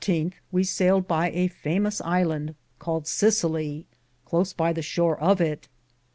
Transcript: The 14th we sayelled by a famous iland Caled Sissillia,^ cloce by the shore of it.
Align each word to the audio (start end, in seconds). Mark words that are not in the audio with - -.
The 0.03 0.07
14th 0.07 0.33
we 0.51 0.63
sayelled 0.63 1.07
by 1.07 1.29
a 1.29 1.47
famous 1.47 2.01
iland 2.01 2.55
Caled 2.79 3.03
Sissillia,^ 3.03 3.85
cloce 4.25 4.51
by 4.51 4.73
the 4.73 4.81
shore 4.81 5.19
of 5.19 5.39
it. 5.39 5.67